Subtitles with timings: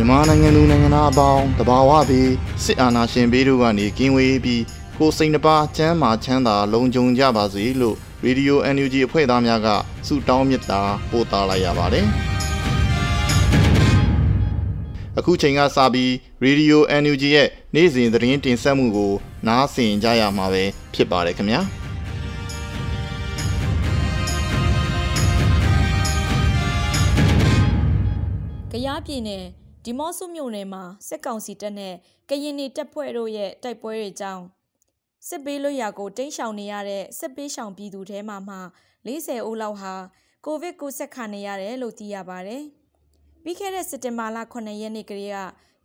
[0.00, 2.30] မြန်မာနိုင်ငံသူနိုင်ငံသားအပေါင်းတဘာဝပြီး
[2.64, 4.62] စစ်အာဏာရှင်ဘေးတို့ကနေကင်းဝေးပြီး
[4.98, 9.68] ကိုယ်စိတ်နှပါချမ်းမာချမ်းသာလုံခြုံကြပါစေလို့ရေဒီယို NUG အဖွဲ့သားများက
[10.06, 12.06] ဆုတောင်းမေတ္တာပို့သလိုက်ရပါတယ်။
[15.18, 19.12] အခုချိန်ကစပြီးရေဒီယို NUG ရဲ့နေ့စဉ်သတင်းတင်ဆက်မှုကို
[19.46, 21.60] နားဆင်ကြရမှာပဲဖြစ်ပါတယ်ခင်ဗျာ။
[28.72, 29.44] ကရားပြည်နယ်
[29.90, 31.94] ဒီမော့ဆုမြို့နယ်မှာစစ်ကောင်စီတပ်နဲ့
[32.28, 34.44] ကရင်နီတပ်ဖွဲ့တို့ရဲ့တိုက်ပွဲတွေကြောင့်
[35.28, 38.56] စစ်ပေးလွတ်ရာကိုတင်းရှောင်နေရတဲ့စစ်ပေးရှောင်ပြည်သူထဲမှာမှ
[39.06, 39.94] 40ဦးလောက်ဟာ
[40.44, 42.62] ကိုဗစ်ကူးစက်ခံနေရတယ်လို့သိရပါတယ်။
[43.42, 45.36] ပြီးခဲ့တဲ့စက်တင်ဘာလ9ရက်နေ့ကလေးက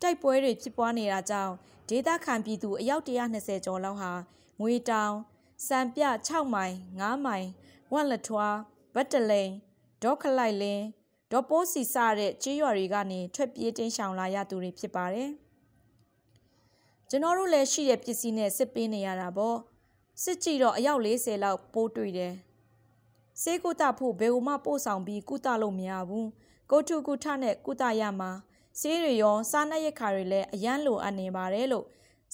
[0.02, 1.54] တိုက်ပွဲတွေဖြစ်ပွားနေတာကြောင့်
[1.90, 4.12] ဒေသခံပြည်သူအယောက်120ကျော်လောက်ဟာ
[4.62, 5.14] ငွေတောင်
[5.68, 7.48] စံပြ6မိုင်9မိုင်
[7.94, 8.58] ဝက်လက်ထွား
[8.96, 9.52] ဗတ်တလိန်
[10.04, 10.84] ဒေါခလိုက်လင်း
[11.34, 15.30] ဒေါ်ပိုးစီစတဲ့ကြေးရွာတွေကနေထွက်ပြေးတင်းရှောင်လာရသူတွေဖြစ်ပါတယ်။
[17.10, 19.58] ကျွန်တော်တို့လည်းရှိတဲ့ပစ္စည်းနဲ့စစ်ပေးနေရတာပေါ့။
[20.24, 22.34] စစ်ကြည့်တော့အယောက်40လောက်ပိုးတွေ့တယ်။
[23.42, 26.26] စေကုတဖို့ဘယ်ဟိုမှပို့ဆောင်ပြီးကုတလို့မရဘူး။
[26.72, 28.32] ကိုထုကုထနဲ့ကုတရမှာ
[28.80, 31.86] ဆေးတွေရောစားနပ်ရိက္ခာတွေလည်းအရန်လိုအပ်နေပါတယ်လို့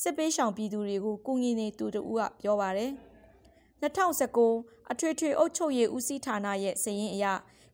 [0.01, 2.91] စစ်ပေးရှောင်ပြည်သူတွေကိုကုညီနေသူတူကပြောပါတယ်။
[3.81, 7.25] 2019အထွေထွေအုပ်ချုပ်ရေးဦးစီးဌာနရဲ့စည်ရင်းအရ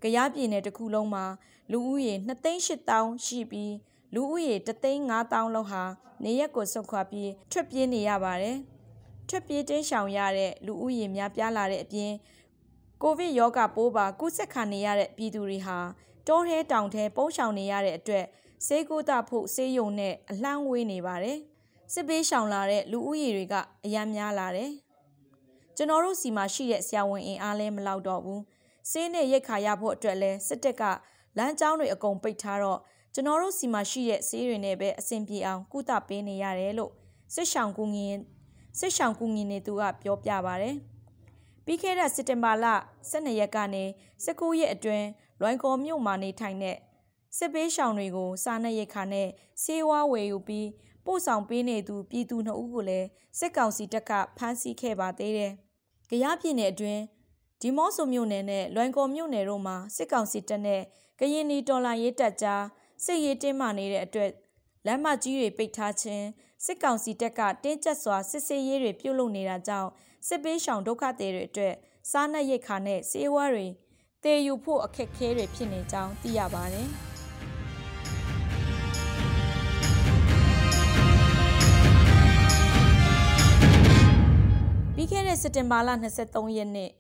[0.06, 1.26] ကရားပြည်နယ်တစ်ခုလုံးမှာ
[1.72, 2.14] လူဦးရေ
[2.70, 3.74] 2,800ရှိပြီး
[4.14, 5.84] လူဦးရေ3,500လောက်ဟာ
[6.24, 8.58] နေရက်ကိုဆုတ်ခွာပြီးထွက်ပြေးနေရပါတယ်။
[9.30, 12.12] ထွက်ပြေးတင်းရှောင်ရတဲ့လူဦးရေများပြားလာတဲ့အပြင်
[13.02, 15.78] ကိုဗစ်ရောဂါပိုးပါကူးစက်ခံနေရတဲ့ပြည်သူတွေဟာ
[16.28, 18.26] တောထဲတောင်ထဲပုန်းရှောင်နေရတဲ့အတွက်
[18.66, 21.38] ဆေးကုသဖို့ဆေးရုံနဲ့အလှမ်းဝေးနေပါတယ်။
[21.94, 23.56] စစ်ပေးရှောင်လာတဲ့လူဦးရေတွေက
[23.86, 24.72] အများများလာတယ်။
[25.76, 28.42] ကျွန်တော်တို့စီမှာရှိတဲ့ဆရာဝန်အင်အားလည်းမလောက်တော့ဘူး။
[28.90, 30.84] ဆေးနဲ့ရိတ်ခါရဖို့အတွက်လဲစစ်တပ်က
[31.38, 32.80] လမ်းကြောင်းတွေအကုန်ပိတ်ထားတော့
[33.14, 36.92] ကျွန်တော်တို့စီမှာရှိတဲ့ဆေးတွေနဲ့ပဲအဆင်ပြေအောင်ကုသပေးနေရတယ်လို့
[37.34, 38.18] စစ်ဆောင်ကူငင်
[38.80, 40.70] စစ်ဆောင်ကူငင်နေသူကပြောပြပါဗျ။
[41.66, 42.66] ပြီးခဲ့တဲ့စက်တင်ဘာလ
[43.12, 43.84] 12ရက်ကနေ
[44.26, 45.08] 19ရက်အတွင်း
[45.40, 46.78] လွိုင်ကော်မြို့မှာနေထိုင်တဲ့
[47.38, 49.28] စစ်ပေးရှောင်တွေကိုစားနပ်ရိက္ခာနဲ့
[49.64, 50.70] ဆေးဝါးဝယ်ယူပြီး
[51.06, 53.08] ပို့ဆောင်ပေးနေသူပြည်သူနှစ်ဦးကိုလည်း
[53.40, 55.52] စစ်ကောင်စီတပ်ကဖမ်းဆီးခဲ့ပါသေးတယ်။
[56.10, 57.02] ကြရပြည်နယ်အတွင်း
[57.68, 60.82] ဒီမော့ဆိုမြို့နယ်နဲ့လွိုင်ကော်မြို့နယ်တို့မှာစစ်ကောင်စီတပ်နဲ့
[61.20, 62.64] ကရင်နီတော်လှန်ရေးတပ်ကြား
[63.04, 64.32] စစ်ရေးတင်းမာနေတဲ့အတွက်
[64.86, 66.26] လမ်းမကြီးတွေပိတ်ထားခြင်း
[66.66, 69.90] စစ်ကောင်စီတပ်ကတင်းကျပ်စွာစစ်ဆေးရေးတွေပြုလုပ်နေတာကြောင့်
[70.28, 71.74] စစ်ပေးရှောင်ဒုက္ခသည်တွေအတွက်
[72.12, 73.68] စားနပ်ရိက္ခာနဲ့ဆေးဝါးတွေ
[74.24, 76.88] တည်ယူဖို့အခက်အခဲတွေဖြစ်နေကြောင်းသိရပါတယ်။
[84.96, 85.90] ပြီးခဲ့တဲ့စက်တင်ဘာလ
[86.24, 86.92] 23ရက်နေ့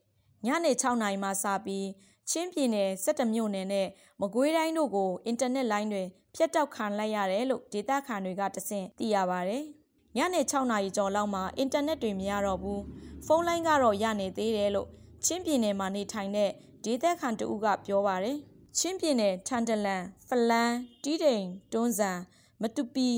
[0.46, 1.88] ညနေ6နာရီမှစပြီး
[2.30, 3.88] ချင်းပြည်နယ်17မြို့နယ်နဲ့
[4.22, 6.04] မကွေးတိုင်းတို့ကိုအင်တာနက်လိုင်းတွေ
[6.36, 9.58] ဖျက်တောက်ခံလိုက်ရတယ်လို့ဒေသခံတွေကတဆင့်သိရပါဗျ။
[10.18, 12.80] ညနေ6နာရီကျော်လောက်မှာအင်တာနက်တွေမရတော့ဘူး။
[13.26, 14.88] ဖုန်းလိုင်းကတော့ရနေသေးတယ်လို့
[15.26, 16.52] ချင်းပြည်နယ်မှာနေထိုင်တဲ့
[16.86, 18.30] ဒေသခံတဦးကပြောပါဗျ။
[18.78, 22.20] ချင်းပြည်နယ်ထန်တလန်ဖလန်းတီးတိန်တွန်းဆန်
[22.62, 23.10] မတူပီ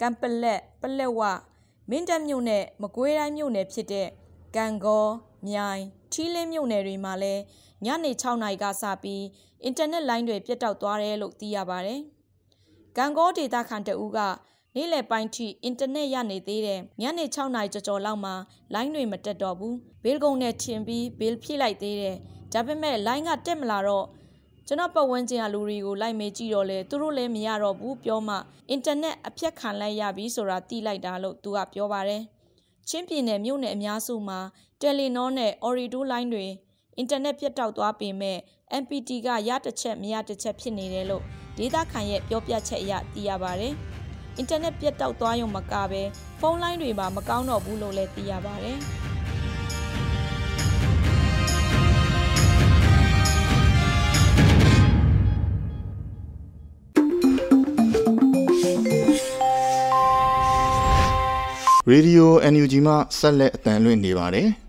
[0.00, 1.20] ကံပလက်ပလက်ဝ
[1.90, 4.08] မင်းတပ်မြို့နယ်မကွေးတိုင်းမြို့နယ်ဖြစ်တဲ့
[4.56, 5.06] ကံကော
[5.48, 5.82] မြိုင်
[6.12, 7.42] ထီးလင်းမြို့နယ်တွေမှာလည်း
[7.84, 9.24] ညနေ6နာရီကစပြီး
[9.64, 12.00] အင်တာနက်လိုင်းတွေပြတ်တောက်သွားတယ်လို့သိရပါတယ်။
[12.96, 14.18] ဂံကောဒေတာခန်တဦးက
[14.74, 18.34] နေ့လယ်ပိုင်းထိအင်တာနက်ရနေသေးတယ်။ညနေ6နာရီကျော်ကျော်လောက်မှာ
[18.74, 22.16] လိုင်းတွေမတက်တော့ဘူး။ဘေးကုန်းနဲ့ထင်ပြီးဘေးဖြည့်လိုက်သေးတယ်။
[22.52, 24.06] ဒါပေမဲ့လိုင်းကတက်မလာတော့
[24.68, 28.36] ကျွန်တော်ပတ်ဝန်းကျင်ကလူတွေကိုလိုက်မေးကြည့်တော့လေသူတို့လည်းမရတော့ဘူးပြောမှ
[28.70, 32.22] အင်တာနက်အဖြတ်ခံလိုက်ရပြီဆိုတာသိလိုက်တာလို့သူကပြောပါတယ်
[32.88, 34.38] ချင်းပြည်နယ်မြို့နယ်အများစုမှာ
[34.80, 36.46] တယ်လီနောနဲ့ Orido line တွေ
[36.96, 38.38] အင်တာနက်ပြတ်တောက်သွားပေမဲ့
[38.82, 41.22] MPT ကရတစ်ချက်မရတစ်ချက်ဖြစ်နေတယ်လို့
[41.58, 43.68] ဒေတာခန်ရဲ့ပြောပြချက်အရသိရပါဗျ။
[44.36, 46.02] အင်တာနက်ပြတ်တောက်သွားရုံမကပဲ
[46.40, 48.72] ဖုန်းလိုင်းတွေပါမကောင်းတော့ဘူးလို့လည်းသိရပါဗျ။
[61.90, 64.48] ရေဒီယို NUG မှဆက်လက်အတန်လွှင့်နေပါတယ်။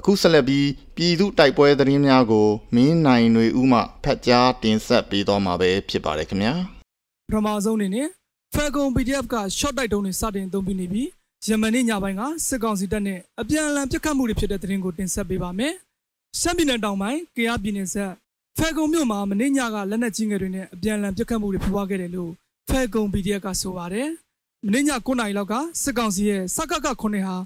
[0.00, 6.54] အခုဆက်လက်ပြီးပြည်သူတိုက်ပွဲသတင်းများကိုမင်းနိုင်တွေဥမှဖတ်ကြားတင်ဆက်ပေးသွားမှာပဲဖြစ်ပါတယ်ခင်ဗျာ။
[7.28, 8.08] ပထမဆုံးအနေနဲ့
[8.54, 11.08] Falcon PDF က short တိုက်တုံးတွေစတင်သုံးပြီးနေပြီး
[11.48, 15.74] ယမန်နေ့ညပိုင်းကစစ်ကောင်စီတပ်နဲ့အပြန်အလှန်ပစ်ခတ်မှုတွေဖြစ်တဲ့သတင်းကိုတင်ဆက်ပေးပါမယ်။
[16.40, 18.12] ရှမ်းပြည်နယ်တောင်ပိုင်းကယားပြည်နယ်ဆက်
[18.58, 22.32] Falcon မြို့မှာမနေ့ညကလက်နက်ကြီးငယ်တွေနဲ့အပြန်အလှန်ပစ်ခတ်မှုတွေဖြစ်ပွားခဲ့တယ်လို့
[22.70, 24.08] Falcon PDF ကဆိုပါတယ်။
[24.72, 27.36] မင်းည9နာရီလောက်ကစစ်ကောင်စီရဲ့စကက9ဟာ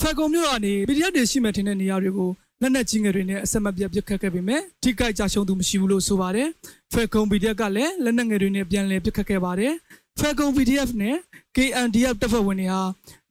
[0.00, 2.30] ဖက်ကုံမြို့ကနေ PDF တွေရှိမှထင်တဲ့နေရာတွေကို
[2.60, 6.48] လက်နက်ကြီးငယ်တွေနဲ့အဆက်မပြတ်ပစ်ခတ်ခဲ့ပေမဲ့ထိခိုက်ကြရှုံးသူမရှိဘူးလို့ဆိုပါတယ်
[6.92, 9.72] ဖက်ကုံ PDF ကလည်းလက်နက်ငယ်တွေနဲ့ပြန်လည်ပစ်ခတ်ခဲ့ပါတယ်
[10.18, 11.16] ဖက်ကုံ PDF နဲ့
[11.56, 12.82] KNDF တပ်ဖွဲ့ဝင်တွေဟာ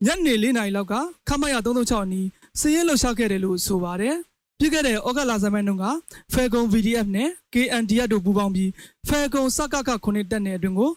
[0.05, 0.93] ညနေ4နာရီလောက်က
[1.27, 2.27] ခမရ336အနီး
[2.59, 4.15] စည်ရဲလှုပ်ရှားခဲ့တယ်လို့ဆိုပါတယ်
[4.59, 5.85] ပြီးခဲ့တဲ့ဩဂတ်လဇမိုင်းတုန်းက
[6.33, 8.69] ဖဲကုံ VDF နဲ့ KNDF တို့ပူးပေါင်းပြီး
[9.07, 10.91] ဖဲကုံစကက9တက်နယ်အတွင်းကို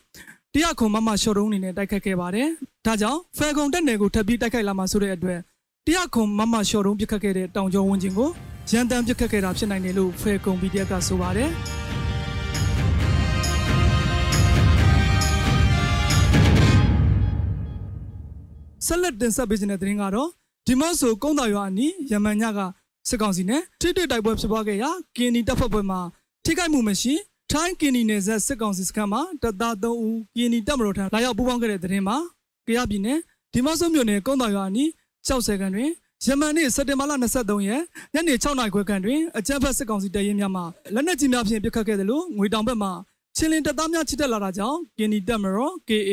[0.54, 2.48] တရခုံမမရှော့တုံးအနေနဲ့တိုက်ခတ်ခဲ့ပါတယ်။
[2.86, 5.40] ဒါကြောင့်ဖယ်ကုံတက်နယ်ကိုထပ်ပြီးတိုက်ခိုက်လာမှာဆိုတဲ့အတွက်
[5.88, 8.30] တရခုံမမရှော့တုံးပစ်ခတ်ခဲ့တဲ့တောင်ကျော်ဝန်းကျင်ကို
[8.70, 11.50] ရန်တမ်းပစ်ခတ်ခဲ့တာဖြစ်နိုင်တယ်လို့ဖယ်ကုံ PDF ကဆိုပါတယ်။
[18.86, 20.28] ဆက်လက်တင်ဆက်ပေးခြင်းတဲ့သတင်းကတော့
[20.66, 22.60] ဒီမော့ဆိုကုန်းတော်ရွာအနီးယမန်ညက
[23.08, 26.00] စစ်ကောင်စီနဲ့ထိတွေ့တိုက်ပွဲဖြစ်ပွားခဲ့ရာကင်းနီတပ်ဖွဲ့ပွဲမှာ
[26.44, 27.14] ထိခိုက်မှုမရှိ
[27.50, 32.16] ထိုင်းကင်နီနယ်ဆက်စစ်ကောင်စီစခန်းမှာတပ်သား3ဦးကင်နီတပ်မတော်ထံလာရောက်ပူးပေါင်းခဲ့တဲ့တဲ့တင်မှာ
[32.66, 33.18] ကြရပြည်နယ်
[33.52, 34.90] ဒီမော့ဆိုမြို့နယ်ကုန်းတော်ရွာအနီး
[35.28, 35.90] 60ခန်းတွင်
[36.26, 37.82] ယမန်နေ့စက်တင်ဘာလ23ရက်
[38.14, 40.62] ညနေ6နာရီခွဲခန့်တွင်အကြမ်းဖက်စစ်ကောင်စီတပ်ရင်းများမှ
[40.94, 42.90] လက်နက်ကြီးများဖြင့်ပစ်ခတ်ခဲ့တယ်လို့ငွေတောင်ဘက်မှ
[43.36, 46.10] ချင်းလင်းတပ်သားများချစ်တက်လာတာကြောင့်ကင်နီတပ်မတော် KA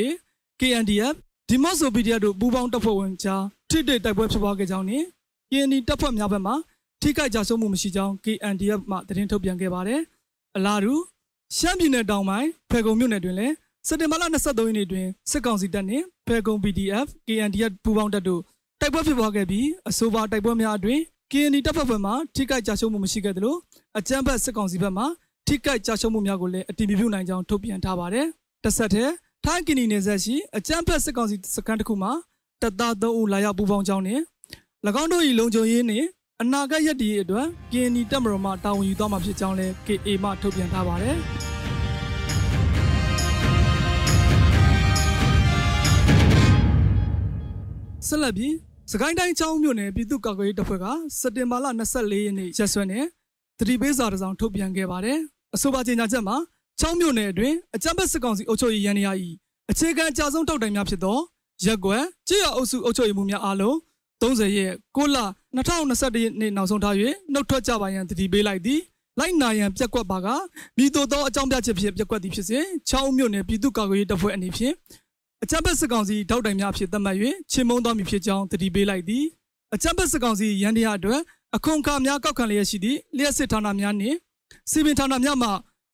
[0.59, 1.15] KNDF
[1.49, 5.05] ဒီမော့ဆို PDF တို့ပူးပေါင်းတပ်ဖွဲ့ဝင်ကြားထိတွေ့တိုက်ပွဲဖြစ်ပွားခဲ့ကြောင်းနှင့်
[5.51, 6.53] KND တပ်ဖွဲ့များဘက်မှ
[7.01, 10.01] ထိခိုက်ကြဆုံးမှုမရှိကြောင်း KNDF မှသတင်းထုတ်ပြန်ခဲ့ပါတယ်။
[10.55, 10.93] အလားတူ
[11.57, 13.53] ရှမ်းပြည်နယ်တောင်ပိုင်းဖေကုံမြို့နယ်တွင်လည်း
[13.87, 18.41] စက်တင်ဘာလ23ရက်နေ့တွင်စစ်ကောင်စီတပ်နှင့်ဖေကုံ PDF KNDF ပူးပေါင်းတပ်တို့
[18.81, 21.01] တိုက်ပွဲဖြစ်ပွားခဲ့ပြီးအဆိုပါတိုက်ပွဲများအတွင်း
[21.31, 23.55] KND တပ်ဖွဲ့ဘက်မှထိခိုက်ကြရှုံးမှုမရှိခဲ့သလို
[23.97, 25.03] အကြမ်းဖက်စစ်ကောင်စီဘက်မှ
[25.47, 28.27] ထိခိုက်ကြရှုံးမှုများကိုလည်းအတည်ပြုနိုင်ကြောင်းထုတ်ပြန်ထားပါတယ်။
[28.63, 29.13] တစ်ဆက်တည်း
[29.45, 32.11] ထိုင်းကီနီနယ်ဆက်ရှိအကြမ်းဖက်စစ်ကောင်စီစခန်းတစ်ခုမှာ
[32.61, 34.19] တပ်သား3ဦးလာရောက်ပူးပေါင်းကြောင်းနဲ့၎
[35.01, 36.07] င်းတို့၏လုံခြုံရေးနှင့်
[36.41, 41.17] အနာဂတ်ရက်တည်အတွက် KND တပ်မတော်မှတာဝန်ယူသွားမှာဖြစ်ကြောင်းလည်း KA မှထုတ်ပြန်ထားပါတယ်။
[48.07, 48.53] ဆက်လက်ပြီး
[48.91, 50.85] စကိုင်းတိုင်းချောင်းမြို့နယ်ပြည်သူ့ကာကွယ်ရေးတပ်ဖွဲ့က
[51.19, 53.05] စက်တင်ဘာလ24ရက်နေ့ရက်စွဲနဲ့
[53.59, 55.17] တတိပေးစာတစ်စောင်ထုတ်ပြန်ခဲ့ပါတယ်။
[55.55, 56.37] အဆိုပါကြေညာချက်မှာ
[56.79, 59.11] ချောင်းမြို့နယ်အတွင်းအကြမ်းဖက်စစ်ကောင်စီအုပ်ချုပ်ရေးရန်ရာ၏
[59.71, 61.17] အခြေခံအကြဆုံးထောက်တိုင်များဖြစ်သော
[61.65, 63.75] ရက်ကွယ်ကြေးရအုပ်စုအုပ်ချုပ်ရေးမှုများအားလုံး
[64.21, 65.17] 30ရက်6လ
[65.55, 66.95] 2021နှစ်နောက်ဆုံးထား၍
[67.33, 68.81] နှုတ်ထွက်ကြပါရန်တတိပေးလိုက်သည်
[69.19, 70.27] လိုက်နာရန်ပြက်ကွက်ပါက
[70.77, 72.59] မိတို့သောအကြောင်းပြချက်ဖြင့်ပြက်ကွက်သည်ဖြစ်စေ
[72.89, 74.73] ချောင်းမြို့နယ်ပြည်သူ့ကာကွယ်ရေးတပ်ဖွဲ့အနေဖြင့်
[75.43, 77.17] အကြမ်းဖက်စစ်ကောင်စီထောက်တိုင်များဖြစ်သတ်မှတ်၍
[77.51, 79.25] ချင်းမုံတော်မူဖြစ်ကြောင်းတတိပေးလိုက်သည်
[79.73, 81.21] အကြမ်းဖက်စစ်ကောင်စီရန်တရားအတွက်
[81.55, 84.17] အခွန်အခါများကောက်ခံလျက်ရှိသည့်လျှက်စစ်ဌာနများနှင့်
[84.71, 85.49] စီပင်ဌာနများမှ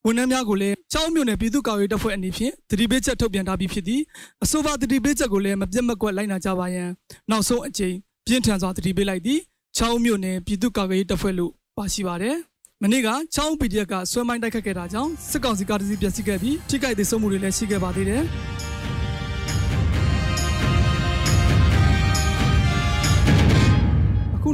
[0.06, 4.01] ဝန်ထမ်းများကိုလည်းချောင်းမြို့နယ်ပြည်သူ့ကာကွယ်တပ်ဖွဲ့အနေဖြင့်တတိပေးချက်ထုတ်ပြန်ထားပြီးဖြစ်သည်
[4.44, 6.89] အဆိုပါတတိပေးချက်ကိုလည်းမပြတ်မကွက်လိုက်နာကြပါရန်
[7.32, 7.96] နောက်ဆုံးအကြိမ်
[8.27, 9.39] ပြင်းထန်စွာတတိပေးလိုက်သည်
[9.77, 12.36] ချောင်းမြို့နယ်ပြည်သူ့ကာကွယ်တပ်ဖွဲ့လို့ပါရှိပါတယ်
[12.84, 18.24] မနေ့ကချောင်း PDF ကဆွဲမိုင်းတိုက်ခတ်ခဲ့တာကြောင့်စစ်ကောင်စီကားတစ်စီးပျက်စီးခဲ့ပြီးထိခိုက်သေးဆုံးမှုတွေလည်းရှိခဲ့ပါသေးတယ်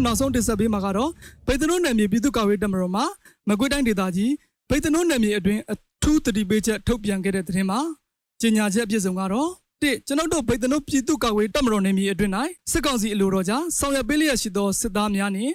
[0.06, 1.12] နောက်ဆုံးတင်ဆက်ပေးမှာကတော့
[1.46, 3.02] ဗိတ်သနိုးနယ်မြေပြည်သူ့ကာကွယ်တပ်မတော်မှ
[3.50, 4.32] မကွေးတိုင်းဒေသကြီး
[4.70, 7.80] ဗိတ်သနိုးနယ်မြေအတွင်းအထူးတတိပေးချက်ထုတ်ပြန်ခဲ့တဲ့သတင်းမှာ
[8.42, 9.50] ကြေညာချက်အပြည့်စုံကတော့
[9.82, 12.34] တစ်ကျွန်ုပ်တို့ဗိတ်သနိုးပြည်သူ့ကာကွယ်တပ်မတော်နယ်မြေအတွင်း၌
[12.72, 15.54] စစ်ကောင်စီအလိုတော်ကြားဆောင်ရွက်ပေးလျက်ရှိသောစစ်သားများနှင့်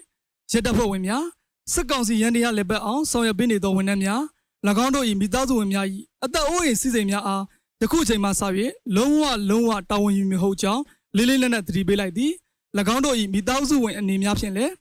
[0.53, 1.25] ရဲတပ်ဖွဲ့ဝင်များ
[1.73, 4.23] စစ်ကောင်စီရန်တရားလက်ပတ်အောင်ဆောင်ရွက်ပေးနေသောဝန်ထမ်းများ၎
[4.85, 5.87] င်းတို့၏မိသားစုဝင်များ၏
[6.25, 7.43] အသက်အိုးအိမ်စီစဉ်များအား
[7.81, 8.43] ယခုချိန်မှစ၍
[8.97, 10.83] လုံးဝလုံးဝတာဝန်ယူမဟုတ်ကြောင်း
[11.17, 12.33] လေးလေးနက်နက်သတိပေးလိုက်သည်၎
[12.95, 14.73] င်းတို့၏မိသားစုဝင်အနေများဖြင့်လည်း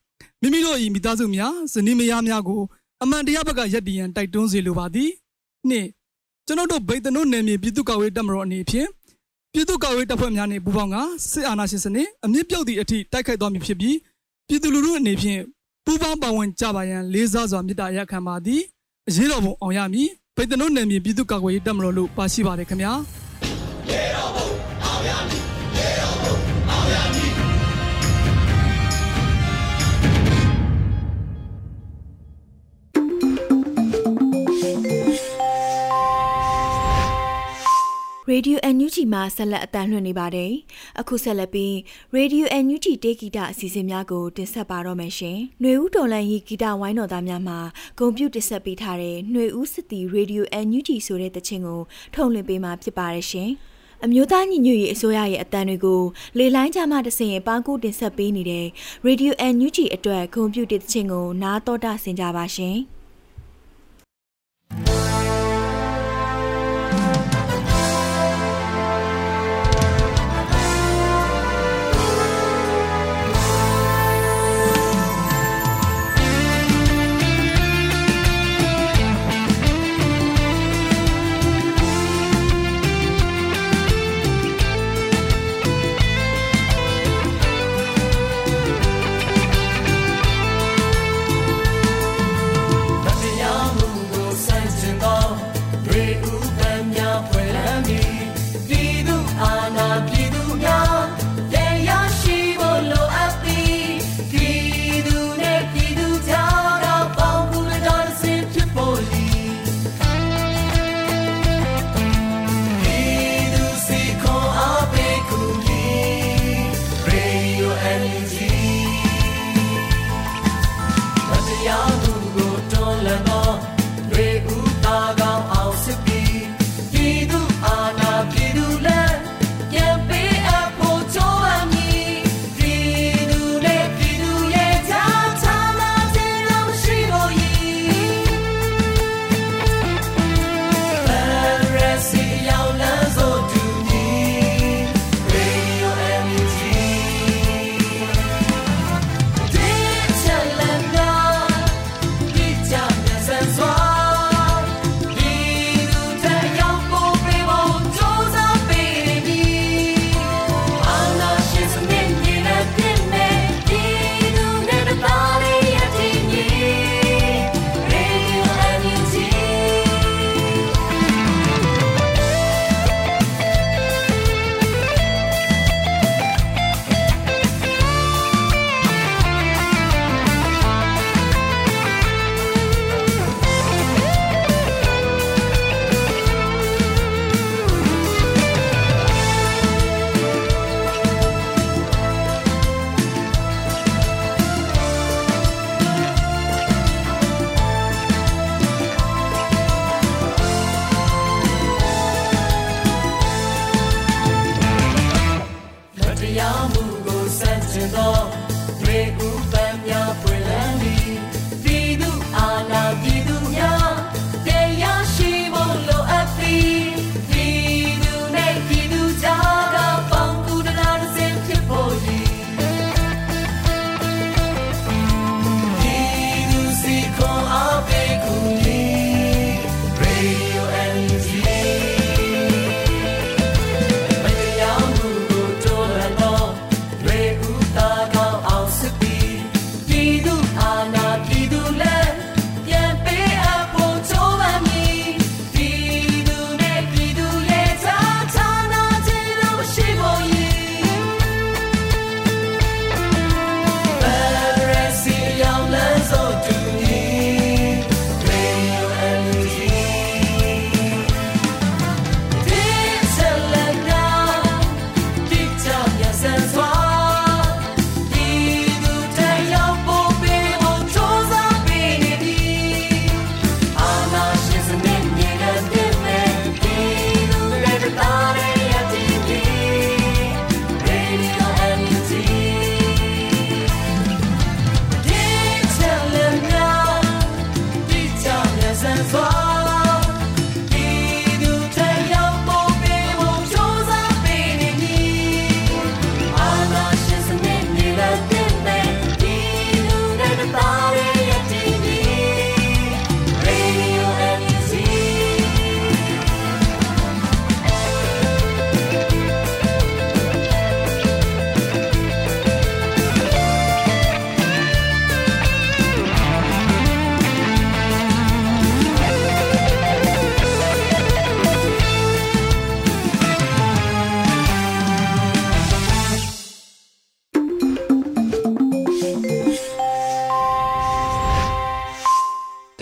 [0.41, 2.61] မိမိတို့၏မိသားစုများဇနီးမယားများကို
[3.03, 5.11] အမှန်တရားဘက်ကရက်တည်ရန်တိုက်တွန်းစေလိုပါသည်
[5.69, 5.87] နှင့်
[6.47, 8.87] ကျွန်တော်တို့ဗိတ်တနုနယ်မြေပြည်သူ့ကာကွယ်တပ်မတော်အနေဖြင့်
[9.53, 10.95] ပြည်သူ့ကာကွယ်တပ်ဖွဲ့များနှင့်ပူးပေါင်းက
[11.31, 13.97] စစ်အာဏာရှင်စနစ်အမြင့်ပြုတ်သည့်အထိတိုက်ခိုက်သွားမည်ဖြစ်ပြီး
[14.47, 15.41] ပြည်သူလူထုအနေဖြင့်
[15.85, 18.61] ပူးပေါင်းပါဝင်ကြပါရန်လေးစားစွာမေတ္တာရပ်ခံပါသည်
[19.07, 22.93] အရေးတော်ပုံအောင်ရမည်ဗိတ်တနုနယ်မြေပြည်သူ့ကာကွယ်ရေးတပ်မတော်လို့ပါရှိပါတယ်ခင်ဗျာ
[38.30, 40.52] Radio NUG မှာဆက်လက်အတန်းလွှင့်နေပါတယ်။
[41.00, 41.72] အခုဆက်လက်ပြီး
[42.16, 47.58] Radio NUG တေဂီတာအစီအစဉ်များကိုတင်ဆက်ပါတော့မယ်ရှင်။ຫນွေဦးတော်လန်ရီဂီတာဝိုင်းတော်သားများမှာ
[47.98, 51.80] ဂုံပြုတင်ဆက်ပေးထားတဲ့ຫນွေဦးစစ်တီ Radio NUG ဆိုတဲ့တခြင်းကို
[52.14, 53.50] ထုတ်လွှင့်ပေးမှာဖြစ်ပါတယ်ရှင်။
[54.04, 56.02] အမျိုးသားညီညွတ်ရေးအစိုးရရဲ့အတန်းတွေကို
[56.38, 58.66] လေလိုင်းကြမှာတဆင်ပန်းကူတင်ဆက်ပေးနေတဲ့
[59.06, 62.78] Radio NUG အတွက်ဂုံပြုတဲ့တခြင်းကိုနားတော်တာဆင်ကြပါရှင်။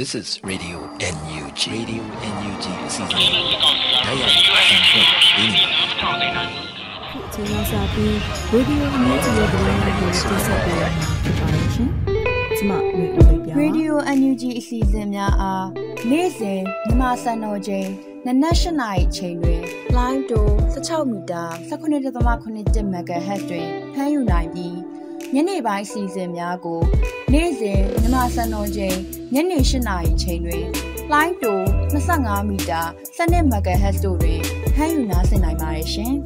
[0.05, 0.77] This is Radio
[1.17, 1.61] NUG.
[1.77, 2.03] Radio
[2.35, 5.63] NUG အစီအစဉ်တိုင်းရိုက်တင်ဆက်ပေးနေ
[6.01, 6.31] ပါတယ်။
[7.11, 8.13] ခုချိန်ကစပြီး
[8.53, 11.89] Radio NUG ရဲ့ဗလင်းတွေကိုတင်ဆက်ပေးရပါတယ်ရှင်။
[12.57, 15.67] ကျမမေတို့ပြ။ Radio NUG အစီအစဉ်များအား
[16.09, 17.87] နေ့စဉ်မြန်မာစံတော်ချိန်
[18.25, 19.61] နနက်၈နာရီချိန်တွင်
[19.97, 20.39] line to
[20.73, 24.77] 16မီတာ19.8 MHz တွင်ဖမ်းယူနိုင်ပြီး
[25.33, 26.81] ညနေပိုင်းအစီအစဉ်များကို
[27.35, 28.97] နေ့စဉ်မြန်မာစံတော်ချိန်
[29.33, 30.65] ညနေ၈နာရီချိန်တွင်
[31.13, 31.53] line to
[32.01, 32.81] 25မီတာ
[33.17, 34.41] 17 MHz တို့တွင်
[34.75, 36.13] ဖမ်းယူနားဆင်နိုင်ပါတယ်ရှင်။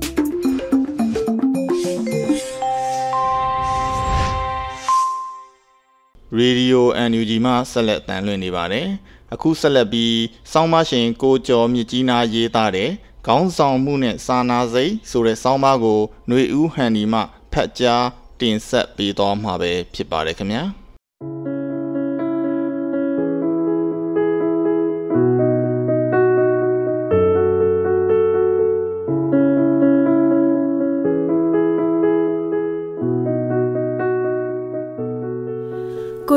[6.40, 8.88] Radio NUG မှဆက်လက်တန်လွှင့်နေပါတယ်။
[9.34, 10.18] အခုဆက်လက်ပြီး
[10.52, 12.90] စောင်းမရှင်ကိုကျော်မြကြီးနာရေးသားတဲ့
[13.28, 17.22] ခေါင်းဆောင်မှုနဲ့စာနာစိတ်ဆိုတဲ့စောင်းပါကိုຫນွေဦးဟန်ဒီမှ
[17.54, 18.06] ဖတ်ကြား
[18.40, 20.66] တင်ဆက်ပေးတော်မှာပဲဖြစ်ပါတယ်ခင်ဗျာ။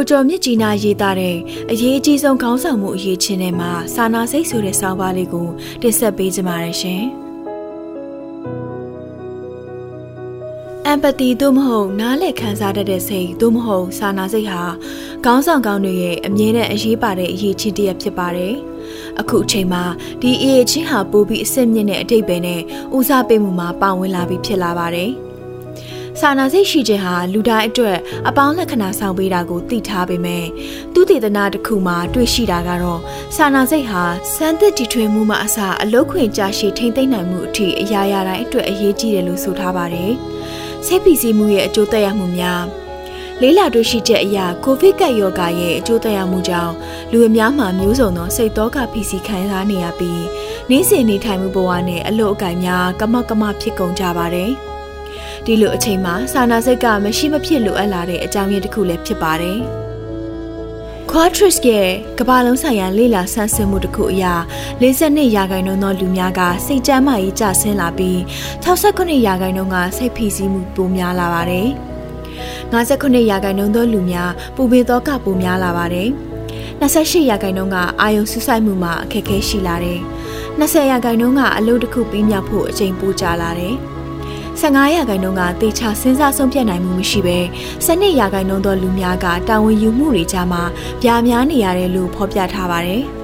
[0.03, 1.37] ကိုကျော်မြင့်ကြီးနာရေးသားတဲ့
[1.71, 5.49] အရေးအကြီးဆုံးခေါင်းဆောင်မှုအရေးချင်းထဲမှာစာနာစိတ်ဆိုတဲ့ဆောင်းပါးလေးကို
[5.83, 7.03] တင်ဆက်ပေးကြပါရရှင်။
[10.93, 14.63] empathy သို့မဟုတ်နားလည်ခံစားတတ်တဲ့စိတ်သို့မဟုတ်စာနာစိတ်ဟာ
[15.25, 18.55] ခေါင်းဆောင်ကောင်းတွေရဲ့အမြဲတမ်းအရေးပါတဲ့အရေးချင်းတစ်ရပ်ဖြစ်ပါတယ်။
[19.21, 19.83] အခုအချိန်မှာ
[20.21, 22.61] ဒီအရေးချင်းဟာပိုပြီးအစ်စ်မြင့်တဲ့အတိတ်ပဲနဲ့
[22.97, 25.13] ဦးစားပေးမှုမှာပါဝင်လာပြီးဖြစ်လာပါတယ်။
[26.21, 30.45] စာနာစိတ်ရှိခြင်းဟာလူတိုင်းအတွက်အပေါင်းလက္ခဏာဆောင်ပေးတာကိုသိထားပေမဲ့
[30.95, 33.01] သူတည်တနာတစ်ခုမှာတွေ့ရှိတာကတော့
[33.37, 34.03] စာနာစိတ်ဟာ
[34.35, 40.13] စမ်းသစ်တီထွင်မှုမှအစအလုတ်ခွင်ကြာရှည်ထိမ့်သိမ့်နိုင်မှုအထိအရာရာတိုင်းအတွက်အရေးကြီးတယ်လို့ဆိုထားပါတယ်။
[40.87, 42.63] စိတ်ပီစီမှုရဲ့အကျိုးသက်ရောက်မှုများ
[43.41, 46.75] လေးလာတွေ့ရှိချက်အရကိုဗစ်ကပ်ရောဂါရဲ့အကျိုးသက်ရောက်မှုကြောင့်
[47.13, 50.25] လူအများမှာမျိုးစုံသောစိတ်သောကဖိစီခံစားနေရပြီး
[50.71, 54.53] နေ့စဉ်နေထိုင်မှုဘဝနဲ့အလို့အကင်များကမောက်ကမဖြစ်ကုန်ကြပါတယ်။
[55.47, 59.59] ဒီလိုအချိန်မှာစာနာစိတ်ကမရှိမဖြစ်လိုအပ်လာတဲ့အကြောင်းရင်းတစ်ခုလည်းဖြစ်ပါတယ်။
[61.11, 64.25] Quatrix ရဲ့ကမ္ဘာလုံးဆိုင်ရာလေလာဆန်းစစ်မှုတစ်ခုအရ
[64.83, 68.19] 52ရာခိုင်နှုန်းသောလူများကစိတ်ကြမ်းမာရေးကျဆင်းလာပြီး
[68.65, 71.69] 68ရာခိုင်နှုန်းကစိတ်ဖိစီးမှုပိုများလာပါတယ်။
[72.73, 76.09] 58ရာခိုင်နှုန်းသောလူများပူပင်သောကပိုများလာပါတယ်။
[76.81, 79.99] 28ရာခိုင်နှုန်းကအာယုံဆူဆိုင်မှုမှာအခက်အခဲရှိလာတယ်။
[80.61, 83.77] 20ရာခိုင်နှုန်းကအလုပ်တစ်ခုပြီးမြောက်ဖို့အချိန်ပိုကြာလာတယ်။
[84.61, 87.39] 15ရာခိုင်နှုန်းကတေချာစဉ်းစားဆုံးဖြတ်နိုင်မှုမရှိဘဲ
[87.87, 90.63] 12ရာခိုင်နှုန်းသောလူများကတာဝန်ယူမှုတွေကြားမှာ
[91.03, 93.05] ပြားများနေရတယ်လို့ဖော်ပြထားပါတယ်။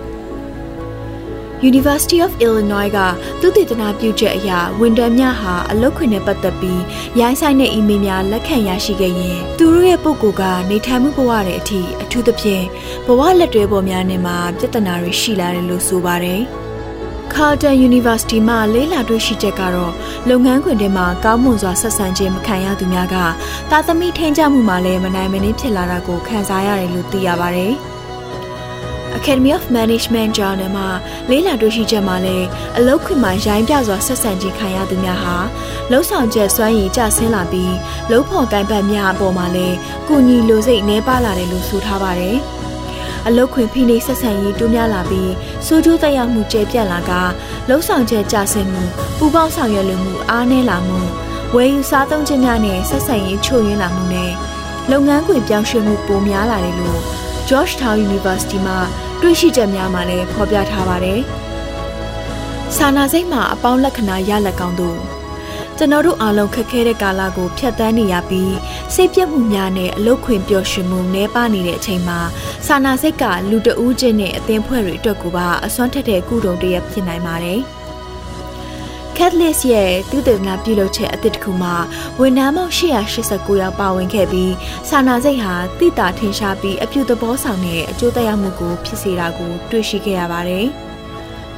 [1.71, 2.99] University of Illinois က
[3.41, 6.83] သူတည်တနာပြုချက်အရဝန်ထမ်းများဟာအလုပ်ခွင်နဲ့ပတ်သက်ပြီး
[7.21, 12.65] ရိုင်းဆိုင်တဲ့အီးမေးလ်များလက်ခံရရှိခဲ့ရင်သူတို့ရဲ့ပုဂ္ဂိုလ်ကနေထိုင်မှုဘဝတွေအထိအထူးသဖြင့်
[13.07, 16.43] ဘဝလက်တွဲပေါ်များနဲ့မှာပြဿနာတွေရှိလာတယ်လို့ဆိုပါတယ်။
[17.35, 19.93] Carleton University မှာလေးလာတွေ့ရှိချက်ကတော့
[20.29, 23.17] လုပ်ငန်းခွင်ထဲမှာကောင်းမွန်စွာဆက်ဆံခြင်းမခံရသူများက
[23.71, 27.75] တာသမီထင်းကြမှုမှာလည်းမနိုင်မနှင်းဖြစ်လာတာကိုခံစားရတယ်လို့သိရပါတယ်။
[29.19, 30.89] Academy of Management Journal မှာ
[31.31, 32.47] လေးလာတွေ့ရှိချက်မှာလည်း
[32.79, 35.37] အလုပ်ခွင်မှာရိုင်းပြစွာဆက်ဆံခြင်းခံရသူများဟာ
[35.91, 37.75] လှုပ်ဆောင်ချက်စွမ်းရည်ကျဆင်းလာပြီး
[38.11, 39.77] လှုပ်ဖော်ကိုင်ပတ်များအပေါ်မှာလည်း
[40.09, 42.39] ကုညီလိုစိတ်နှဲပါလာတယ်လို့ဆိုထားပါတယ်။
[43.27, 45.33] အလုတ်ခွင်ဖိနှိပ်ဆက်ဆံရေးတိုးများလာပြီး
[45.67, 47.13] စိုးကျိုးသက်ရောက်မှုကျယ်ပြန့်လာက
[47.69, 48.83] လှုပ်ဆောင်ချက်ကြဆင်းမှု
[49.19, 50.99] ပူပေါင်းဆောင်ရွက်လိုမှုအားနည်းလာမှု
[51.55, 54.33] ဝယ်ယူစားသုံးခြင်းများနဲ့ဆက်ဆံရေးချို့ယွင်းလာမှုနဲ့
[54.91, 57.01] လုပ်ငန်းခွင်ပြောင်းရွှေ့မှုပိုများလာတယ်လို့
[57.49, 58.79] Georgetown University မှာ
[59.21, 61.21] တွေ့ရှိချက်များမှာလည်းဖော်ပြထားပါတယ်။
[62.77, 64.99] စာနာစိတ်မှာအပေါင်းလက္ခဏာရလက်ကောင်းတို့
[65.81, 68.55] ကျွန်တော်တို့အားလုံးခက်ခဲတဲ့ကာလကိုဖြတ်သန်းနေရပြီး
[68.95, 72.19] စိတ်ပြတ်မှုများနဲ့အလုတ်ခွင်ပျော်ရွှင်မှုနှဲပါနေတဲ့အချိန်မှာ
[72.67, 77.61] စာနာစိတ်ကလူတဦးချင်းနဲ့အသင်းဖွဲ့တွေအတွက်ကိုပါအစွမ်းထက်တဲ့ကုတုံတရက်ဖြစ်နိုင်ပါတယ်။
[79.17, 81.75] Catalyst ရဲ့သူတည်နာပြုလုပ်ချက်အသစ်တစ်ခုမှာ
[82.21, 84.55] ဝန်ထမ်းပေါင်း889ယောက်ပါဝင်ခဲ့ပြီး
[84.89, 90.69] စာနာစိတ်ဟာတိတာထင်ရှားပြီးအပြုသဘောဆောင်တဲ့အကျိုးသက်ရောက်မှုကိုဖြစ်စေတာကိုတွေ့ရှိခဲ့ရပါတယ်။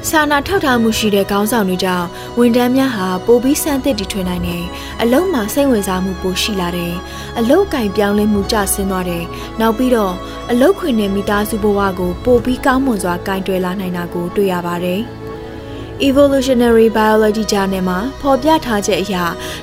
[0.08, 2.06] စာနာထောက်ထားမှုရှိတဲ့ခေါင်းဆောင်တွေကြောင့်
[2.38, 4.64] ဝန်ထမ်းများဟာပိုပြီးစမ်းသစ်တည်ထွင်နိုင်တယ်။
[5.02, 6.94] အလုံးမှာစိတ်ဝင်စားမှုပိုရှိလာတယ်။
[7.38, 9.24] အလုတ်ကင်ပြောင်းလဲမှုကျဆင်းသွားတယ်။
[9.60, 10.14] နောက်ပြီးတော့
[10.50, 15.02] အလုတ်ခွင်နဲ့မိသားစုဘဝကိုပိုပြီးကောင်းမွန်စွာကင်တွယ်လာနိုင်တာကိုတွေ့ရပါတယ်။
[16.08, 19.16] Evolutionary Biology Journal မှာဖော်ပြထားချက်အရ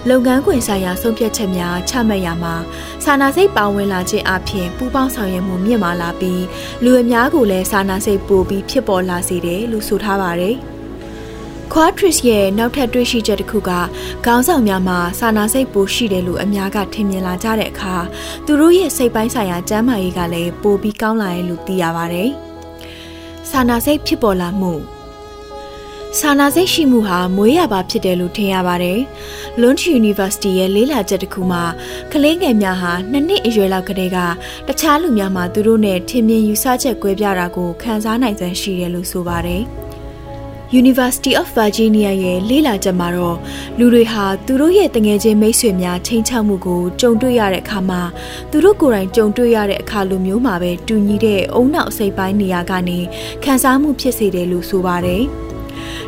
[0.09, 2.55] လုပ်ငန်းခွင်ဆိုင်ရာဆုံးဖြတ်ချက်များချမှတ်ရမှာ
[3.03, 6.43] စာနာစိတ်ပါဝင်လာခြင်းအပြင်ပူးပေါင်းဆောင်ရွက်မှုမြင့်မားလာပြီး
[6.83, 10.55] လူအများကိုလည်းစာနာစိတ်ပိုပြီးဖြစ်ပေါ်လာစေတယ်လို့ဆိုထားပါတယ်။
[11.73, 13.71] Quatrix ရဲ့နောက်ထပ်တွေ့ရှိချက်တစ်ခုက
[14.25, 17.95] ခေါင်းဆောင်များမှာစာနာစိတ်ပိုရှိတယ်လို့အများကထင်မြင်လာကြတဲ့အခါ
[18.45, 22.29] သူတို့ရဲ့စိတ်ပိုင်းဆိုင်ရာကျန်းမာရေးကလည်းပိုပြီးကောင်းလာတယ်လို့သိရပါတယ်။
[23.49, 24.73] စာနာစိတ်ဖြစ်ပေါ်လာမှု
[26.19, 28.99] စစာနာစိတ်ရှိမှုဟာမွေးရပါဖြစ်တယ်လို့ထင်ရပါတယ်။
[29.61, 31.63] Lund University ရဲ့လေးလာချက်တစ်ခုမှာ
[32.11, 34.17] ကလေးငယ်များဟာနှစ်နှစ်အရွယ်လောက်ကတည်းက
[34.67, 39.63] တခြားလူများမှာသူတို့နဲ့ထင်မြင်ယူဆချက်ကွဲပြားတာကိုခံစားနိုင်စွမ်းရှိတယ်လို့ဆိုပါတယ်။
[40.81, 43.37] University of Virginia ရဲ့လေ့လာချက်မှာတော့
[43.77, 48.01] လူတွေဟာသူတို့ရဲ့တငယ်ချင်းမိတ်ဆွေများချိန်ချောက်မှုကိုကြုံတွေ့ရတဲ့အခါမှာ
[48.51, 52.99] သူတို့ကိုယ်တိုင်ကြုံတွေ့ရတဲ့အခါလိုမျိုးမှာပဲတူညီတဲ့အုံနောက်အစိပ်ပိုင်းနေရာကနေ
[53.43, 55.25] ခံစားမှုဖြစ်စေတယ်လို့ဆိုပါတယ်။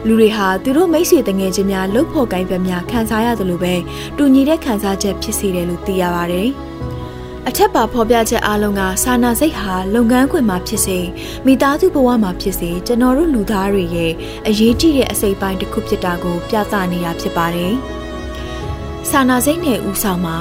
[0.05, 3.75] လူတွေဟာသူတို့မိတ်ဆွေတငယ်ချင်းများလှုပ်ဖို့ကိုင်းပဲများခံစားရတယ်လို့ပဲ
[4.17, 6.49] တူညီတဲ့ခံစားချက်ဖြစ်စေတယ်လို့သိရပါတယ်။
[7.47, 10.99] အထက်ပါဖော်ပြချက်အားလုံးကစာနာစိတ်ဟာလုပ်ငန်းခွင်မှာဖြစ်စေ
[11.45, 14.11] မိသားစုဘဝမှာဖြစ်စေကျွန်တော်တို့လူသားတွေရဲ့
[14.47, 17.73] အရေးကြီးတဲ့အစိပ်ပိုင်းတစ်ခုဖြစ်တာကို ပြသနေတာဖြစ်ပါတယ်။
[19.09, 20.37] စာနာစိတ်နဲ့ဥဆောင်မှာ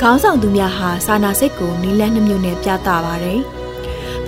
[0.00, 3.40] ခေါင်းဆောင်သူများဟာစာနာစိတ်ကိုနီလန်းနှမျိုးနဲ့ပြသပါတယ်။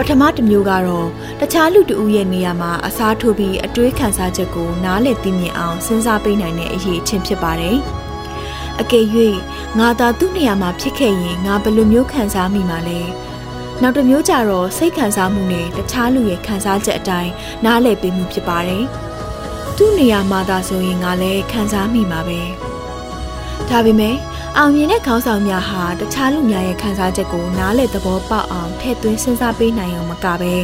[0.03, 1.09] ပထမတစ်မျိုးကတော့
[1.41, 7.77] တခြားလူတဦးရဲ့နေရာမှာအစားထိုးပြီးအတွေးခံစားချက်ကိုနားလည်သိမြင်အောင်စဉ်းစားပေးနိုင်တဲ့အရေးအချင်းဖြစ်ပါတယ်။
[8.81, 9.07] အကယ်၍
[9.79, 13.01] ငါသာသူ့နေရာမှာဖြစ်ခဲ့ရင်ငါဘယ်လိုမျိုးခံစားမိမှာလဲ
[13.83, 17.33] နောက်တစ်မျိုးကြတော့စိတ်ခံစားမှုနဲ့တခြားလူရဲ့ခံစားချက်အတိုင်း
[17.65, 18.85] နားလည်ပေးမှုဖြစ်ပါတယ်
[19.77, 22.41] သူ့နေရာမှာသာဆိုရင်ငါလည်းခံစားမိမှာပဲ
[23.69, 24.17] ဒါပေမဲ့
[24.59, 30.55] အောင်မြင်တဲ့ခေါင်းဆောင်များဟာတခြားလူများရဲ့ခံစားချက်ကိုနားလည်သဘောပေါက်အောင်ထည့်သွင်းစဉ်းစားပေးနိုင်အောင်မကဘဲ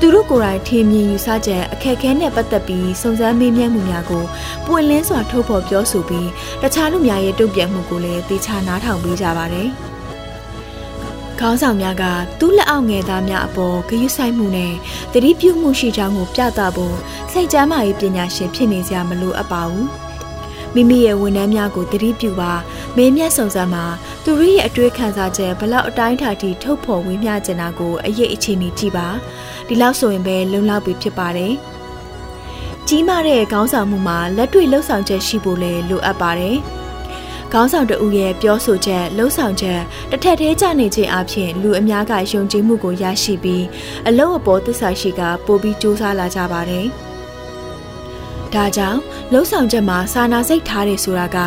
[0.00, 4.24] သူတို့ကိုယ်တိုင်ထင်မြင်ယူဆချက်အခက်အခဲနဲ့ပတ်သက်ပြီးစုံစမ်းမေးမြန်းမှုများကို
[4.66, 6.28] ပွင့်လင်းစွာထုတ်ဖော်ပြောဆိုပြီး
[6.62, 9.68] တခြားလူများရဲ့တုံ့ပြန်မှုကိုလည်းသေချာနားထောင်ပေးကြပါတယ်။
[11.40, 12.04] ခေါင်းဆောင်များက
[12.40, 14.72] သူ့လက်အောက်ငယ်သားများအပေါ်ဂရုစိုက်မှုနဲ့
[15.12, 16.96] တတိပြုမှုရှိကြောင်းကိုပြသဖို့
[17.32, 19.88] စိတ်ကြမ်းမာရေးပညာရှင်ဖြစ်နေစရာမလိုအပ်ပါဘူး။
[20.74, 22.52] မိမိရဲ့ဝန်ထမ်းများကိုတတိပြုပါ
[22.96, 23.84] မင်းမြတ်စုံစမ်းမှာ
[24.24, 29.08] သူတို့ရဲ့အတွေ့ခံစားချက်ဘလောက်အတိုင်းထာထိထုတ်ဖော်ဝေမျှကျင်တာကိုအရေးအခြေအနေကြည့်ပါ
[29.68, 31.52] ဒီလောက်ဆိုရင်ပဲလုံလောက်ပြီဖြစ်ပါတယ်
[32.88, 36.56] ကြီးမားတဲ့ခေါင်းဆောင်မှုမှာလက်တွေ့လှုပ်ဆောင်ချက်ရှိဖို့လည်းလိုအပ်ပါတယ်
[37.52, 43.64] ခေါင်းဆောင်တဦးရဲ့ပြောဆိုချက်လှုပ်ဆောင်ချက်တစ်ထက်သေးကြနေခြင်းအပြင်လူအများကယုံကြည်မှုကိုရရှိပြီး
[44.08, 46.88] အလုံးအပေါ်သစ္စာရှိကပိုပြီးစူးစမ်းလာကြပါတယ်။
[48.54, 49.00] ဒါကြောင့်
[49.32, 51.38] လှုပ်ဆောင်ချက်မှာစာနာစိတ်ထားတယ်ဆိုတာက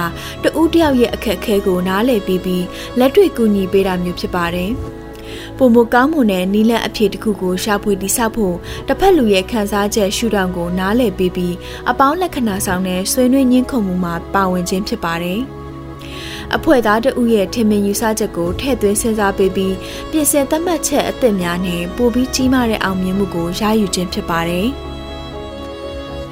[0.44, 2.66] တဦးတယောက်ရဲ့အခက်အခဲကိုနားလည်ပြီးပြီး
[3.00, 4.72] လက်တွေ့ကူညီပေးတာမျိုးဖြစ်ပါတယ်။
[5.58, 8.56] ပုံမကောင်းမွန်တဲ့နီလန့်အဖြစ်တစ်ခုကိုရှာဖွေတိဆောက်ဖို့
[8.88, 11.56] တစ်ဖက်လူရဲ့ခံစားချက်ရှုထောင့်ကိုနားလည်ပြီးပြီး
[11.90, 15.40] အပေါင်းလက္ခဏာဆောင်တဲ့ဆွေးနွေးညှင်းခုန်မှုမှာပါဝင်ခြင်းဖြစ်ပါတယ်။
[16.56, 19.76] အဖွဲ့သားတဦးရဲ့ထင်မြင်ယူဆချက်ကိုထည့်သွင်းစဉ်းစားပေးပြီး
[20.12, 24.70] ပြင်ဆင်သတ်မှတ်ချက်အသစ်များနဲ့ပိုပြီးကြီးမားတဲ့အောင်မြင်မှုကိုရယူခြင်းဖြစ်ပါတယ်။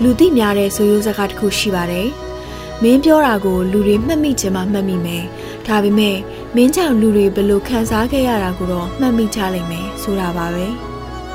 [0.03, 2.07] လူသိများတဲ့ဆိုရိုးစကားတစ်ခုရှိပါတယ်။
[2.83, 5.23] မင်းပြောတာကိုလူတွေမှတ်မိချင်မှမှတ်မိမယ်။
[5.67, 6.17] ဒါပေမဲ့
[6.55, 10.67] မင်းကြောင့်လူတွေဘယ်လိုခံစားခဲ့ရတာကိုတော့မှတ်မိကြလိမ့်မယ်ဆိုတာပါပဲ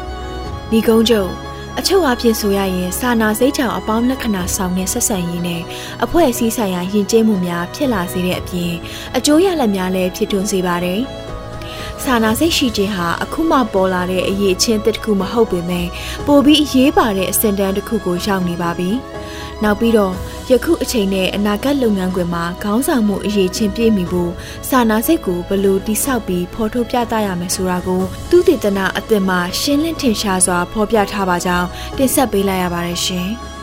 [0.70, 1.30] ။ဒီကုန်းချုပ်
[1.78, 5.62] အချုပ်အဖြစ်ဆိုရရင်စာနာစိတ်ချောင်အပေါင်းလက္ခဏာဆောင်တဲ့ဆက်ဆံရေးနဲ့
[6.04, 8.72] အဖွဲ့အစည်းဆိုင်ရာယဉ်ကျေးမှုများဖြစ်လာစေတဲ့အပြင်
[9.16, 11.00] အကျိုးရလဒ်များလည်းဖြစ်ထွန်းစေပါတယ်။
[12.02, 15.86] စာနာစိတ်ရှိခြင်းဟာအခုမှပေါ်လာတဲ့အရေးချင်းတစ်ခုမဟုတ်ပေမဲ့
[16.26, 18.90] ပိုပြီးအရေးပါတဲ့အဆင့်တန်းတစ်ခုကိုရောက်နေပါပြီ။
[19.62, 20.12] နောက်ပြီးတော့
[20.50, 24.32] ယခုအချိန်နဲ့အနာဂတ်လုပ်ငန်းခွင်မှာခေါင်းဆောင်မှုအရေးချင်းပြည့်မီဖို့
[24.68, 33.30] စာနာစိတ်ကိုဘလို့တိဆောက်ပြီးဖော်ထုတ်ပြသရမယ်ဆိုတာကိုသူတည်တနာအသစ်မှရှင်းလင်းထင်ရှားစွာဖော်ပြထားပါကြောင်းတင်ဆက်ပေးလိုက်ရပါတယ်ရှင်။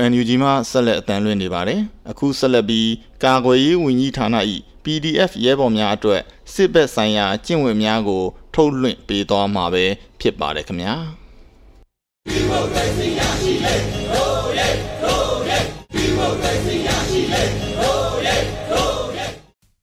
[0.00, 2.90] Radio NUG မှဆက်လက်အသံလွှင့်နေပါတယ်။အခုဆက်လက်ပြီး
[3.24, 4.36] ကာကွယ်ရေးဝန်ကြီးဌာန၏
[4.84, 6.20] PDF ရဲဘော်များအတွက်
[6.52, 8.22] စစ်ဘက်ဆိုင်ရာကျင့်ဝတ်များကို
[8.54, 9.84] ထုတ်လွှင့်ပေးသွားမှာပဲ
[10.20, 10.94] ဖြစ်ပါတယ်ခင်ဗျာ။
[12.30, 13.74] ဒီမိုကရေစီရရှိလေ
[14.14, 14.68] ရိုးရဲ
[15.04, 15.58] ရိုးရဲ
[15.94, 17.42] ဒီမိုကရေစီရရှိလေ
[17.80, 18.36] ရိုးရဲ
[18.72, 19.26] ရိုးရဲ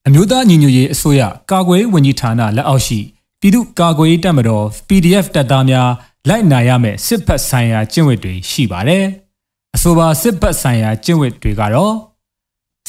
[0.08, 3.00] အမျိုးသားညီညွတ်ရေးအစိုးရကာကွယ်ရေးဝန်ကြီးဌာနလက်အောက်ရှိ
[3.42, 5.90] ပြည်သူ့ကာကွယ်ရေးတပ်မတော် PDF တပ်သားများ
[6.30, 9.06] လိုက်နာရမယ့်စစ်ဘက်ဆိုင်ရာကျင့်ဝတ်တွေရှိပါတယ်။
[9.76, 11.96] အဆိုပါစစ်ဘက်ဆိုင်ရာကျင့်ဝတ်တွေကတော့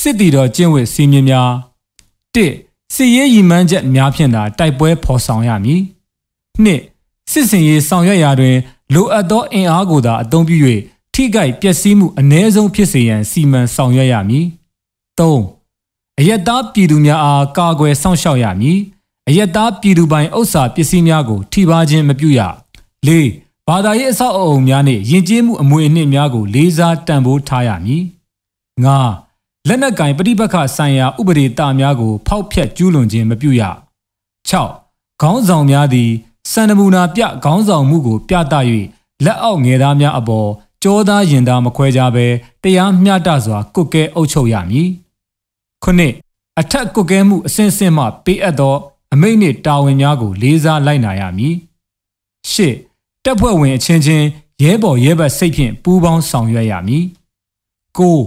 [0.00, 1.50] စစ်တီတော်ကျင့်ဝတ်စီမင်းများ
[2.34, 2.36] ၁
[2.94, 5.82] စစ်ရေးရည်မှန်းချက်များဖြင့်သာတိုက်ပွဲဖော်ဆောင်ရမည်
[6.64, 6.68] ၂
[7.32, 8.56] စစ်စင်ရေးဆောင်ရွက်ရာတွင်
[8.94, 10.56] လိုအပ်သောအင်အားကိုသာအသုံးပြု၍
[11.14, 14.46] ထိခိုက်ပျက်စီးမှုအ ਨੇ ဆုံးဖြစ်စေရန်စီမံဆောင်ရွက်ရမည်
[15.18, 15.22] ၃
[16.18, 18.78] အယက်သားပြည်သူများအားကာကွယ်စောင့်ရှောက်ရမည်
[19.28, 22.40] အယက်သားပြည်သူပိုင်ဥစ္စာပစ္စည်းများကိုထိပါခြင်းမပြုရ
[23.06, 23.10] ၄
[23.68, 28.04] ဘာသာရေးအဆောက်အအုံများနှင့်ယဉ်ကျေးမှုအမွေအနှစ်များကိုလေးစားတန်ဖိုးထားရမည်
[28.84, 28.86] ၅
[29.68, 33.62] လက်နက်ကင်ပဋိပက္ခဆိုင်ရာဥပဒေတာများကို ဖောက်ဖျက်ကျူးလွန်ခြင်းမပြုရ
[34.40, 36.10] 6ခေါင်းဆောင်များသည်
[36.50, 38.54] စံနမူနာပြခေါင်းဆောင်မှုကို ပြသ၍
[39.24, 40.48] လက်အောက်ငယ်သားများအပေါ်
[40.82, 42.26] ကြောသားရင်သားမခွဲကြဘဲ
[42.62, 44.88] တရားမျှတစွာ ကုတ်ကဲအုပ်ချုပ်ရမည်
[45.82, 46.14] ခုနှစ်
[46.60, 48.74] အထက်ကုတ်ကဲမှုအစဉ်စဉ်မှပေးအပ်သော
[49.12, 51.54] အမိန့်နှင့်တာဝန်များကို လေးစားလိုက်နာရမည်
[52.50, 52.74] ရှစ်
[53.28, 54.26] တပ်ဖွဲ့ဝင်အချင်းချင်း
[54.62, 57.04] ရဲဘော်ရဲဘက်စိတ်ဖြင့်ပူးပေါင်းဆောင်ရွက်ရမည်
[57.98, 58.18] ကို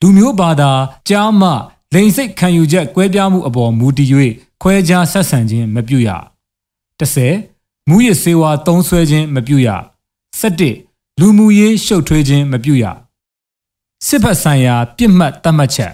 [0.00, 0.70] လူမျိုးဘာသာ
[1.08, 1.50] ကြားမှ
[1.94, 4.08] လိန်စိတ်ခံယူချက်ကွဲပြားမှုအပေါ်မူတည်၍
[4.62, 6.08] ခွဲခြားဆက်ဆံခြင်းမပြုရ
[7.00, 9.68] 30မူရစ်စေဝါသုံးဆွဲခြင်းမပြုရ
[10.50, 12.84] 17လူမှုရေးရှုပ်ထွေးခြင်းမပြုရ
[14.06, 15.92] စစ်ဖက်ဆိုင်ရာပြစ်မှတ်သတ်မှတ်ချက်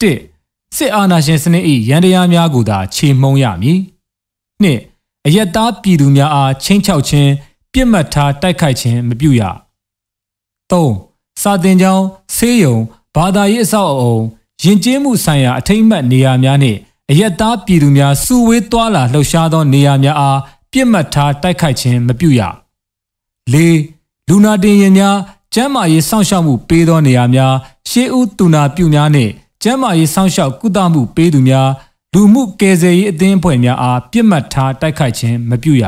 [0.00, 3.80] 1စစ်အာဏာရှင်စနစ်၏ရန်တရားများကိုသာခြေမှုံရမည်
[4.62, 7.30] 2အယက်သားပြည်သူများအားချင်းချောက်ခြင်း
[7.76, 9.42] ပြစ်မှတ်ထားတိုက်ခိုက်ခြင်းမပြုရ
[10.70, 12.04] 3စာတင်ကြောင်း
[12.36, 12.76] ဆေးရုံ
[13.14, 14.16] ဘာသာရေးအဆောက်အအုံ
[14.62, 16.78] ယဉ်ကျေးမှုဆိုင်ရာအထိမ့်အမှတ်နေရာများနှင့်
[17.10, 20.38] အယက်သားပြည်သူများစုဝေးသွားလာလှုပ်ရှားသောနေရာများအား
[20.72, 22.40] ပြစ်မှတ်ထားတိုက်ခိုက်ခြင်းမပြုရ
[23.52, 23.56] ၄
[24.28, 25.16] လူနာတင်ရင်များ
[25.54, 27.54] ကျန်းမာရေးစောင့်ရှောက်မှုပေးသောနေရာများ
[27.90, 31.68] ရှေးဦးတူနာပြုများနှင့်ကျန်းမာရေးစောင့်ရှောက်ကုသမှုပေးသူများ
[32.12, 35.86] လူမှုကယ်ဆယ်ရေးအသင်းအဖွဲ့များအားပြစ်မှတ်ထားတိုက်ခိုက်ခြင်းမပြုရ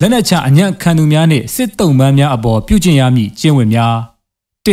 [0.00, 3.96] လက်နက်ချအညံ့ခံသူများနှင့်စစ်တုံးပန်းများအပေါ်ပြုကျင့်ရမည့်ကျင့်ဝတ်များ
[4.66, 4.68] ၁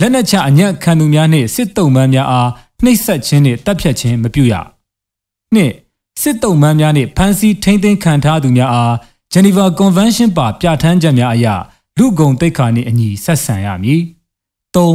[0.00, 2.48] လက်နက်ချအညံ့ခံသူများနှင့်စစ်တုံးပန်းများအား
[2.84, 4.54] နှိပ်စက်ခြင်းနှင့်တပ်ဖြတ်ခြင်းမပြုရ
[5.54, 5.58] ၂
[6.22, 8.94] စစ်တုံးပန်းများနှင့်ဖမ်းဆီးထိန်းသိမ်းခံထားသူများအား
[9.32, 11.46] Geneva Convention ပါပြဋ္ဌာန်းချက်များအရ
[11.98, 14.02] လူဂုံတိတ်ခါနှင့်အညီဆက်ဆံရမည်
[14.74, 14.88] ၃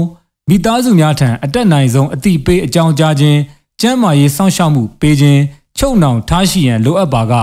[0.49, 3.39] မိသားစုများထံအတက်နိုင်ဆုံးအတိပေးအကြောင်းကြားခြင်း
[3.81, 5.41] ကျန်းမာရေးစောင့်ရှောက်မှုပေးခြင်း
[5.77, 7.33] ချုပ်နှောင်ထားရှိရန်လိုအပ်ပါက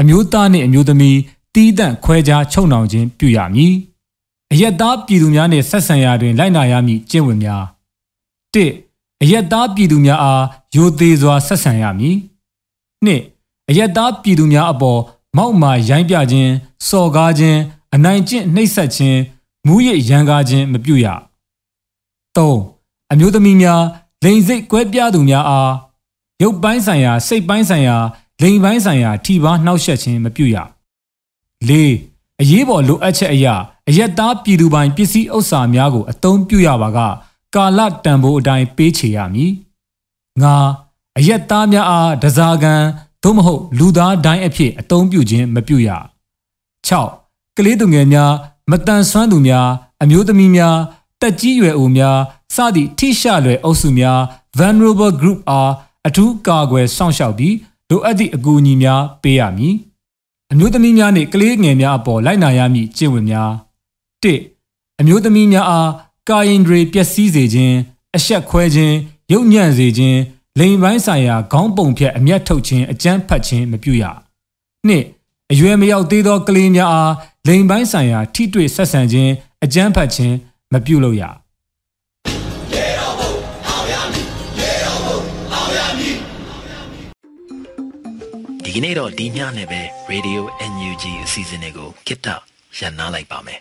[0.00, 1.16] အမျိုးသားနှင့်အမျိုးသမီး
[1.54, 3.74] တီးတန့်ခွဲခြားချုပ်နှောင်ခြင်းပြုရမည်
[4.52, 7.64] အယက်သားပြည်သူများနှင့်ဆက်ဆံရာတွင်လိုက်နာရမည့်ကျင့်ဝတ်များ
[8.54, 8.56] ၁
[9.22, 12.16] အယက်သားပြည်သူများအားယိုသေးစွာဆက်ဆံရမည်
[13.06, 13.08] ၂
[13.70, 15.00] အယက်သားပြည်သူများအပေါ်
[15.36, 16.52] မောက်မာရိုင်းပြခြင်း
[16.88, 17.58] စော်ကားခြင်း
[17.94, 19.20] အနိုင်ကျင့်နှိပ်စက်ခြင်း
[19.66, 21.06] မူးယစ်ရန်ကားခြင်းမပြုရ
[22.36, 22.52] ၃
[23.12, 23.82] အမျိုးသမီးများ
[24.24, 25.72] လိန်စိတ်ကွဲပြားသူများအား
[26.42, 27.96] ရုပ်ပိုင်းဆိုင်ရာစိတ်ပိုင်းဆိုင်ရာ
[28.42, 30.56] လိန်ပိုင်းဆိုင်ရာထိပါနှောက်ယှက်ခြင်းမပြုရ
[31.68, 31.72] ၄
[32.40, 33.54] အရေးပေါ်လိုအပ်ချက်အရာ
[33.88, 36.98] အယက်သားပြည်သူပိုင်ပစ္စည်းဥစ္စာများကိုအသုံးပြုရပါက
[37.54, 39.52] ကာလတန်ဖိုးအတိုင်းပေးချေရမည်
[40.42, 40.44] ၅
[41.18, 42.82] အယက်သားများအားဒဇာကန်
[43.22, 45.88] သို့မဟုတ်လူသားတိုင်းအဖြစ်အသုံးပြုခြင်းမပြုရ
[46.88, 48.32] 6ကလေးသူငယ်များ
[48.70, 49.68] မတန်ဆွမ်းသူများ
[50.02, 50.76] အမျိုးသမီးများ
[51.20, 52.18] တက်ကြီးရွယ်အိုများ
[52.54, 54.20] စသည့်ထိရှလွယ်အုပ်စုများ
[54.58, 55.70] vulnerable group အား
[56.06, 57.56] အထူးကာကွယ်စောင့်ရှောက်ပြီး
[57.90, 59.74] လိုအပ်သည့်အကူအညီများပေးရမည်
[60.52, 63.50] အမျိုးသမီးများနှင့်ကလေးငယ်များအပေါ်လိုက်နာရမည့်ကျင့်ဝတ်များ
[64.22, 64.26] ၁
[65.00, 65.90] အမျိုးသမီးများအား
[66.28, 67.76] ကာယင်တွေပျက်စီးစေခြင်း
[68.16, 68.96] အဆက်ခွဲခြင်း
[69.32, 70.18] ရုပ်ညံ့စေခြင်း
[70.58, 74.04] လိန်ပိုင်းဆိုင်ရာခေါင်းပုံဖြတ်အမျက်ထုတ်ခြင်းအကြမ်းဖက်ခြင်းမပြုရ
[74.88, 75.04] နှစ်
[75.52, 77.12] အရွယ်မရောက်သေးသောကလေးများအား
[77.48, 79.30] လိန်ပိုင်းဆိုင်ရာထိတွေ့ဆက်ဆံခြင်း
[79.64, 80.34] အကြမ်းဖက်ခြင်း
[80.72, 81.22] မပြုလုပ်ရ
[88.64, 90.40] ဒီကနေ့တော့ဒီညနဲ့ပဲ Radio
[90.72, 92.28] NUG အစီအစဉ်လေးကိုကိတ္တ
[92.78, 93.60] ရန်နာလိုက်ပါမယ်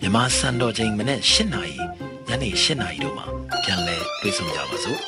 [0.00, 1.76] မြမစံတော်ချိန်မနေ့၈နာရီ
[2.28, 3.26] ညနေ၈နာရီတို့မှာ
[3.62, 5.00] ပြန်လည်တွေ့ဆုံကြပါစို့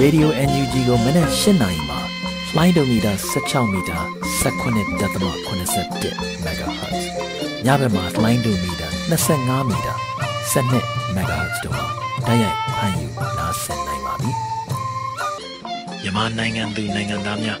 [0.00, 2.00] Radio NUG ကိုမနက်၈နာရီမှာ
[2.48, 4.00] flight meter 16 meter
[4.42, 7.02] 19.87 MHz
[7.66, 9.96] ညဘက်မှာ flight meter 25 meter
[10.52, 11.86] 12 MHz တို့မှာ
[12.26, 14.30] တိုက်ရိုက်ဖမ်းယူနားဆင်နိုင်ပါပြီ။
[16.02, 17.60] မြန်မာနိုင်ငံသူနိုင်ငံသားများ